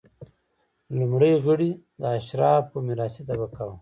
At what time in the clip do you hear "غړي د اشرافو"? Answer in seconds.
1.45-2.77